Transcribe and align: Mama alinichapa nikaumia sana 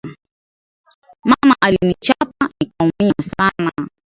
Mama 1.25 1.55
alinichapa 1.61 2.49
nikaumia 2.59 3.13
sana 3.19 3.71